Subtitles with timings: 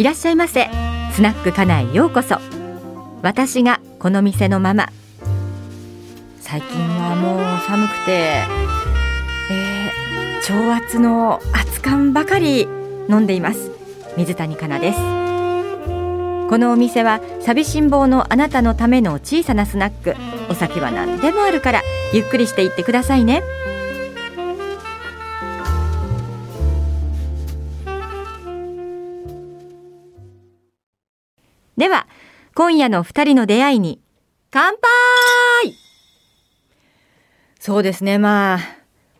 [0.00, 0.66] いらっしゃいませ。
[1.12, 2.38] スナックかなへようこそ。
[3.20, 4.88] 私がこの店のママ。
[6.40, 8.46] 最近はもう寒くて、
[9.50, 12.62] えー、超圧の熱燗ばかり
[13.10, 13.72] 飲んでいます。
[14.16, 14.98] 水谷香奈です。
[16.48, 20.16] このお店は寂しん坊のあなたのための小さなスナック。
[20.48, 21.82] お酒は何でもあるから
[22.14, 23.42] ゆっくりしていってくださいね。
[31.80, 32.06] では
[32.54, 34.02] 今夜の二人の出会いに
[34.50, 34.80] 乾杯！
[37.58, 38.18] そうですね。
[38.18, 38.58] まあ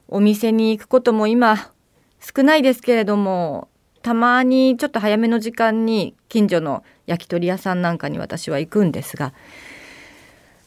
[0.08, 1.72] お店に行くことも今
[2.20, 3.68] 少ないですけれども
[4.02, 9.32] たまにちょっと早めの時間に近所の焼き鳥屋さんなんかに私は行くんですが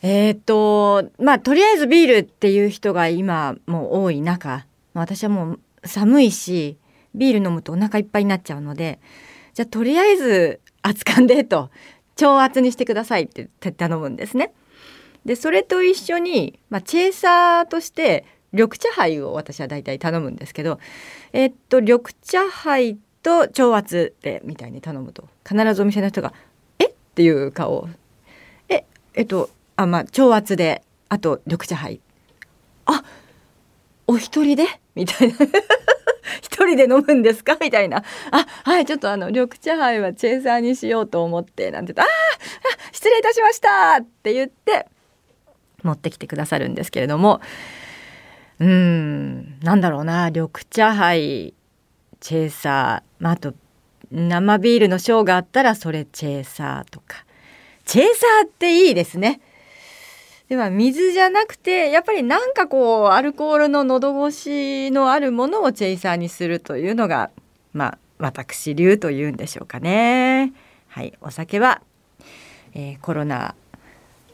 [0.02, 6.76] えー、っとまあとりあえずビールっていう人が今もう多い中私はもう寒いし
[7.14, 9.00] ビール飲むとお腹いっぱいになっちゃうので
[9.54, 11.70] じゃあとりあえず熱燗でと
[12.16, 14.54] 超熱にしてくださいって頼むんですね。
[15.26, 20.80] でそれと一緒に、まあ、チェーサーとして緑茶杯を私は大体頼むんですけど
[21.32, 26.34] えっと緑茶杯と超圧でみたいに頼むと必ずお店の人が
[26.78, 27.88] 「えっ?」ていう顔
[28.68, 32.02] ええっとあまあ超圧であと緑茶杯
[32.86, 33.04] あ
[34.08, 34.66] お一人で？
[34.94, 35.36] みたいな
[36.44, 37.58] 一人で飲むんですか？
[37.62, 38.04] みたいな。
[38.32, 44.88] あ、はい、ちょっとあの、緑茶杯はチェーサーにしようと思って、なんて言うと、ああ失礼いたしましたって言って、
[45.84, 47.40] 持ってきてくださるんですけれども、
[48.60, 51.54] うん、なんだろうな、緑茶杯、
[52.20, 53.54] チェーサー、まあ、あと、
[54.12, 57.26] 生ビールのショーがあったら、それチェーサーとか。
[57.86, 59.42] チェーサーっていいですね。
[60.50, 64.38] では水じゃなくてやっぱりなんかこうアルコールの喉越
[64.90, 67.32] しのあるものをチェイサーにするというのが
[67.72, 70.54] まあ私流というんでしょうかね。
[70.88, 71.82] はいお酒は、
[72.74, 73.56] えー、コロナ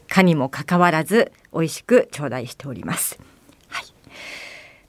[0.08, 3.18] 禍にもかかわらず美味しく頂戴しております。
[3.68, 3.84] はい、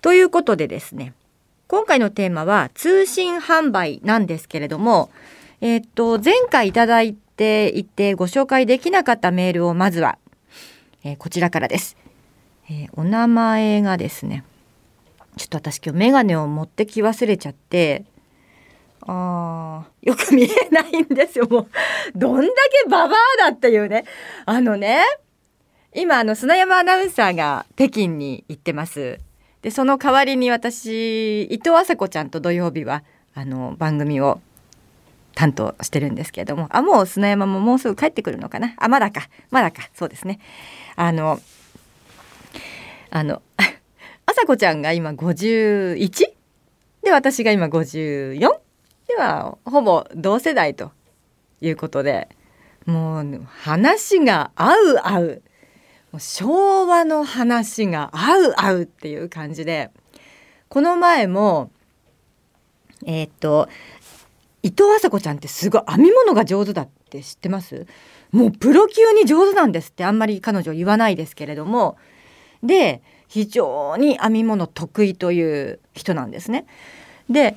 [0.02, 1.14] ということでですね
[1.68, 5.12] 今回のテーマは通信販売なんですけれども、
[5.62, 10.18] えー、っと前回いただいていてご紹介できなかったメールをまずは
[11.04, 11.98] えー、こちらからです、
[12.70, 14.44] えー、お名前がですね
[15.38, 18.06] ちょっと私今日メガネを持ってき忘れちゃって
[19.08, 21.48] あーよく見えないんですよ。
[21.50, 21.68] もう
[22.16, 22.48] どんだ
[22.84, 24.06] けババアだっていうね。
[24.46, 25.02] あのね
[25.94, 29.20] 今あの砂山アナウンサーが北京に行ってます。
[29.62, 34.40] でその代わりに私伊藤麻子ちゃんと土曜日はあの番組を
[35.36, 36.68] 担当してるんですけれども。
[36.72, 38.74] あもう砂山ももうすぐ帰ってくるのかな？
[38.78, 39.30] あまだか。
[39.50, 39.90] まだか。
[39.94, 40.40] そうですね。
[40.96, 41.40] あの
[43.10, 43.42] あの
[44.26, 46.34] 朝子ちゃんが今 51?
[47.04, 48.40] で私が今 54?
[49.08, 50.92] ではほぼ同世代と
[51.60, 52.30] いうことで
[52.86, 55.42] もう話が合う合う
[56.18, 59.92] 昭和の話が合う合うっていう感じで
[60.70, 61.70] この前も
[63.06, 63.68] えー、っと
[64.64, 67.88] 伊藤麻子ちゃんってすごい編み物が上手だって知ってます？
[68.32, 71.98] もうプロ級に上手なんですってあんまり彼女言わないですけれども
[72.64, 76.66] で非常に編み物得意という人なんですね。
[77.30, 77.56] で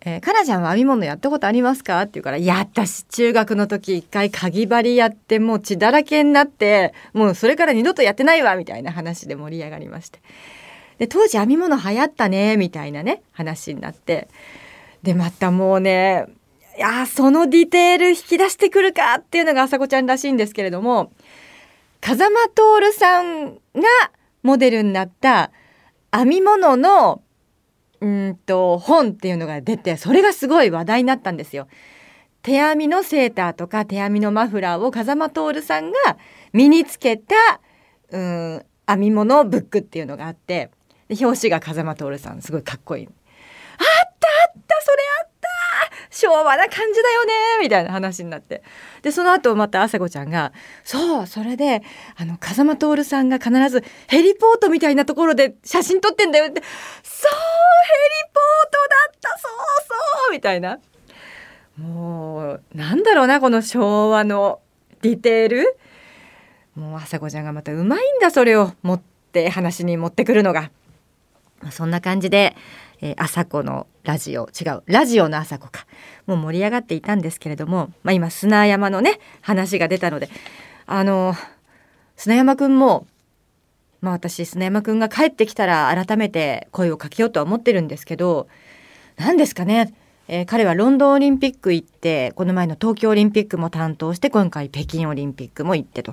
[0.00, 10.20] えー、かなちゃんは編み物やったことありますか?」って言うから「や私中学の時一回かぎ針やってもう血だらけになってもうそれから二度とやってないわ」みたいな話で盛り上がりまして
[10.98, 14.28] で当時編み物流行ったねみたいなね話になって
[15.08, 16.26] でまたもうね
[16.76, 21.12] いやそのディテール引き出してくるかっていうのがあさこちゃんらしいんですけれども
[22.02, 23.60] 風間徹さんが
[24.42, 25.50] モデルになった
[26.14, 27.22] 編み物の
[28.02, 31.68] うんと本っていうのが出てそれがすごい話題になったんですよ。
[32.42, 36.18] 手編みのセーターとか手編みのマフラーを風間徹さんが
[36.52, 37.34] 身につけた
[38.10, 40.70] うん編み物ブックっていうのがあって
[41.08, 43.08] 表紙が風間徹さんすごいかっこいい。
[43.78, 44.17] あっ
[44.58, 45.48] ったそれあった。
[46.10, 48.62] 昭和な感じだよねみたいな話になって。
[49.02, 50.52] でその後また朝子ちゃんが
[50.84, 51.82] 「そうそれで
[52.16, 56.62] あの風間徹さんが必ずヘリポートみたいなところで写真撮ってんだよ」って
[57.02, 57.32] 「そう
[57.84, 57.92] ヘ
[58.26, 59.50] リポートだったそう
[59.88, 60.78] そう」みたいな。
[61.76, 64.60] もうなんだろうなこの昭和の
[65.02, 65.78] ディテール。
[66.74, 69.00] もう朝子ちゃんがまたうまいんだそれを持っ
[69.32, 70.70] て話に持ってくるのが。
[71.70, 72.56] そんな感じで
[73.00, 75.86] えー、朝子のラジオ違うラジオの朝子か。
[76.26, 80.28] もう盛り上がっていたんですけれども、まあ、今砂山のね話が出たので
[80.86, 81.34] あの
[82.16, 83.06] 砂山くんも
[84.00, 88.48] まあ私砂山くんが帰ってきたら改めて声をかけようとは思ってるんですけど
[89.16, 89.94] 何ですかね
[90.30, 96.12] えー、彼はロンドンオリンピック行ってこの前の東京オリンピックも担当して今回北京オリンピックも行ってと。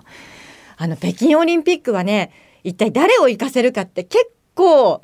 [0.77, 2.31] あの北京オリンピックはね
[2.63, 5.01] 一体誰を行かせるかって結構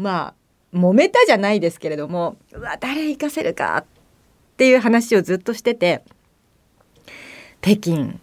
[0.00, 0.34] ま
[0.72, 3.84] あ揉めたじゃないですけれどもうわ誰行かせるかっ
[4.56, 6.02] ていう話をずっとしてて
[7.60, 8.18] 北京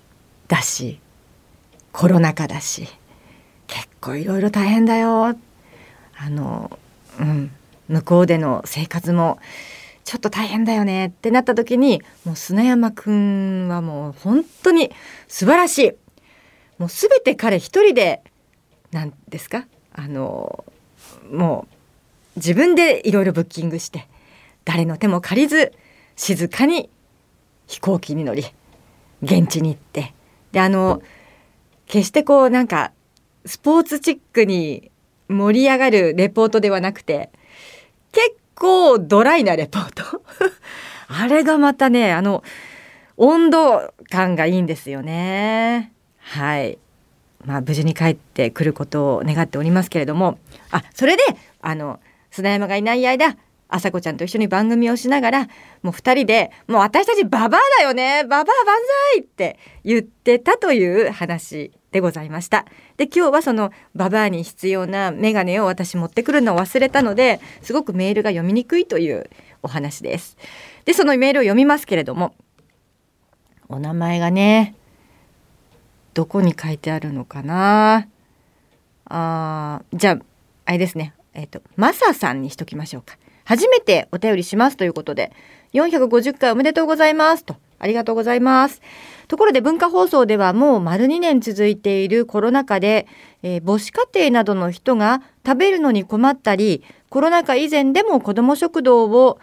[0.48, 1.00] だし
[1.92, 2.88] コロナ禍だし
[3.68, 5.36] 結構いろいろ大変だよ。
[6.20, 6.80] あの
[7.20, 7.52] うん
[7.90, 9.40] 向こうでの生活も
[10.04, 11.08] ちょっと大変だよね。
[11.08, 14.92] ってなった時にもう砂山くんはもう本当に
[15.28, 15.92] 素晴らしい。
[16.80, 18.22] もう全て彼一人で
[18.92, 19.68] 何ですか？
[19.94, 20.64] あの
[21.32, 21.68] も
[22.36, 24.08] う自分でいろいろブッキングして
[24.66, 25.74] 誰の手も借りず
[26.16, 26.90] 静かに
[27.68, 28.46] 飛行機に乗り
[29.22, 30.14] 現地に行って。
[30.52, 31.02] であの
[31.88, 32.92] 決してこうなんか
[33.46, 34.92] スポーツチックに
[35.30, 37.30] 盛り上がるレポートではなくて
[38.12, 40.24] 結構ドライなレポート。
[41.10, 42.44] あれがまたねあの
[43.16, 45.94] 温度感がいいんですよね。
[46.20, 46.78] はい。
[47.46, 50.40] まあ無事に帰ってくることを願っておりますけれども
[50.72, 51.24] あそれで
[51.62, 52.00] あの
[52.32, 53.38] 砂山がいない間
[53.70, 55.48] 朝子ちゃんと一緒に番組をしながら
[55.82, 58.78] もう2人で「もう私たちババアだよねババア万
[59.16, 62.66] 歳!」って言ってたという話でございました。
[62.98, 69.30] で今日はそのババアに必要なメガネを私持ってくるのを忘れたのですごくメールが読みにくいという
[69.64, 70.38] お話です。
[70.86, 72.34] でそのメールを読みますけれども
[73.68, 74.76] お名前がね
[76.18, 78.08] どこに書いてあるのかな？
[79.06, 80.20] あじゃあ
[80.66, 83.20] あれですねえっ、ー、とマサさんにしときましょうか。
[83.46, 85.32] 初めてお便りしますということで
[85.74, 88.82] 450回おめでとうございますとありがとうございます。
[89.28, 93.06] ところで文化放送ではもう丸2年続いているコロナ禍で、
[93.44, 99.40] えー、母子家庭などの人が食べるのに困ったりコロナ禍以前でも子ども食堂を、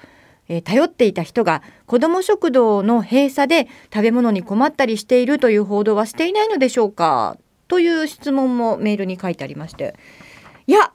[0.48, 7.38] えー、頼っていた人が子ども食堂の閉鎖で食べ物に困ったりしているという報道はしていないのでしょうか？
[7.66, 9.94] という質問もメールに書いてありまして。
[10.66, 10.92] いや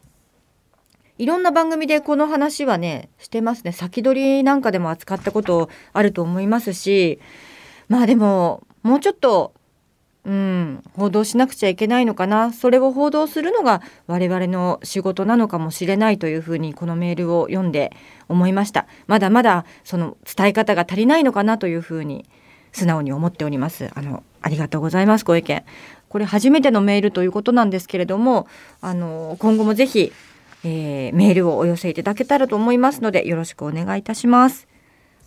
[1.17, 3.71] いろんな番組でこの話はねしてますね。
[3.71, 7.19] 先取りなんかでも扱ったことあると思いますし
[7.89, 9.53] まあでももうちょっと
[10.29, 17.91] うん報道しなくちゃいけないのかなそれを報道するのが我々の仕事なのかもしれないというふうにこのメールを読んで
[18.27, 22.25] 思いましたまだまだその伝え方が足りないのかなというふうに
[22.73, 25.63] 素直に思っておりますあのありがとうございますご意見
[26.09, 28.47] これ初めてのメールということなんですけれども
[28.81, 30.13] あの今後もぜひ
[30.65, 34.67] えー、メールをお寄せいただけたらと思いますのでよろしくお願いいたします。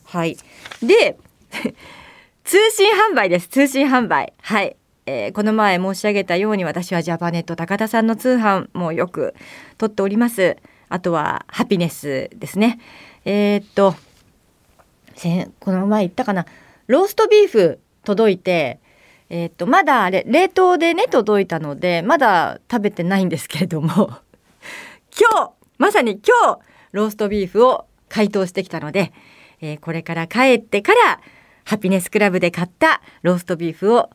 [0.04, 0.36] はい。
[0.82, 1.16] で、
[2.44, 3.48] 通信販売です。
[3.48, 4.34] 通信販売。
[4.42, 4.76] はい。
[5.06, 9.34] えー、この前申し上げたように私はジャパネット高田さんの通販もよく
[9.78, 10.56] 撮っております。
[10.88, 12.78] あとはハピネスですね。
[13.24, 13.94] えー、っと、
[15.60, 16.46] この前言ったかな。
[16.86, 18.80] ローストビーフ届いて、
[19.30, 23.88] えー、っと、まだあれ、冷凍でね、届いたので、まだ食べてないんですけれども、
[25.18, 26.60] 今日まさに今日
[26.92, 29.12] ローストビーフを解凍してきたので、
[29.60, 31.20] えー、これから帰ってから
[31.64, 34.10] ハピネスクラブで買ったローストビーフを、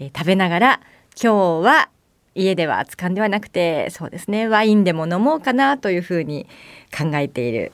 [0.00, 0.80] えー、食べながら
[1.22, 1.90] 今日は
[2.34, 6.46] 家では熱燗ではなくてそうですねワインでも飲もうかなというふうに
[6.96, 7.72] 考えている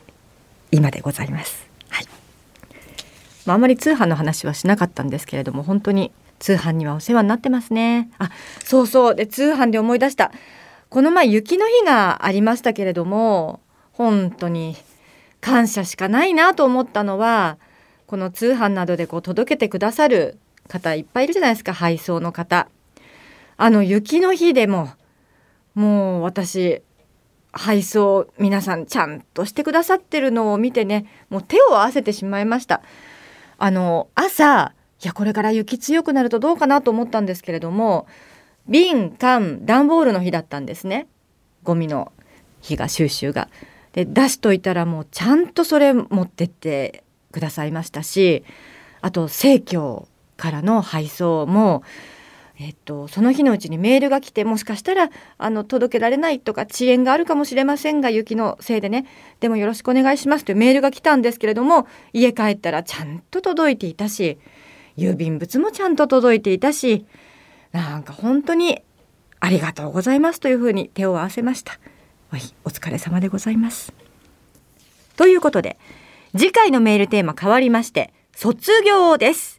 [0.73, 1.67] 今でございます。
[1.89, 2.07] はい
[3.47, 8.11] まあ、あまり通販の話はしなかったんですけれども本当に通販にはお世話になってますね。
[8.19, 8.31] あ
[8.65, 10.33] そうそうで通販で思い出した
[10.89, 13.61] この前雪の日がありましたけれども
[13.93, 14.77] 本当に
[15.41, 17.59] 感謝しかないなと思ったのは
[18.07, 22.69] この通販などでこう届けてくださる方いっぱいいるじゃないですか配送の方。
[23.57, 24.91] あの雪の日でも
[25.75, 26.83] もう私
[27.53, 32.83] 配送皆さんちゃんとしてくださってるのを見てねもう手を合わせてしまいました。
[33.59, 38.07] あの朝いやこれから雪強くなるとどうかなと思ったんですけれども
[38.69, 41.07] 瓶缶段ボールの日だったんですね
[41.63, 42.13] ゴミの
[42.61, 43.49] 日が収集が。
[43.93, 48.45] で出しといたらもうちゃんとそれ持ってってくださいましたし
[49.01, 50.07] あと生協
[50.37, 51.83] からの配送も、
[52.59, 59.07] えっと、その日のうちにメールが来てもしかしたらあの届けられないとか遅延があるかもしれませんが雪のせいでね
[59.41, 64.39] でもよろしくお願いしますというメールが来たんですけれども家帰ったらちゃんと届いていたし
[64.97, 67.05] 郵便物もちゃんと届いていたし
[67.73, 68.83] なんか本当に
[69.41, 71.79] ありがとうございますというふうに手を合わせました。
[72.31, 73.93] はい、お疲れ様でございます。
[75.17, 75.79] ということで
[76.37, 79.56] 次回のメールテーマ変わりまして卒業です。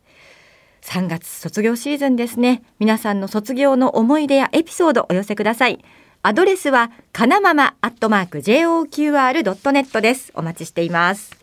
[0.88, 2.64] 3月卒業シーズンですね。
[2.80, 5.84] 皆さんの卒業の思い出やエピソードお寄せください。
[6.24, 10.32] アドレスはかなままアットマーク JOQR.net です。
[10.34, 11.36] お待ちしています。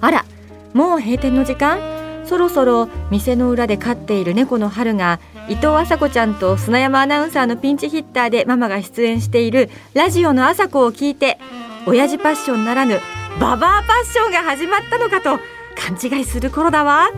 [0.00, 0.24] あら、
[0.72, 1.80] もう閉店の時間？
[2.24, 11.38] そろそろ店の裏で飼っている猫の春が伊藤麻子ちゃんと砂山アナウンサーのピンチヒッターでママが出演しているラジオの麻子を聞いて
[11.86, 13.00] 親父パッションならぬ
[13.40, 15.38] ババアパッションが始まったのかと
[15.76, 17.10] 勘違いする頃だわ。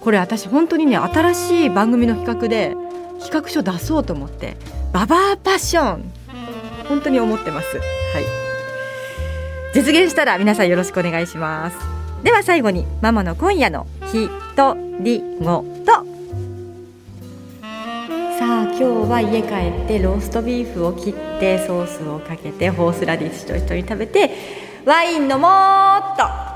[0.00, 2.74] これ私本当にね新しい番組の企画で
[3.20, 4.56] 企画書出そうと思って
[4.92, 6.10] ババアパッション
[6.88, 7.76] 本当に思ってます。
[7.76, 7.84] はい。
[9.74, 11.76] 実現したら皆さんよろしくお願いします。
[12.22, 15.79] では最後にママの今夜のひとりご。
[18.80, 24.30] 今日は家帰ってローストビーフを切ってソースをかけてホースラディッシュと一緒に食べて
[24.86, 26.49] ワイン飲もうっと。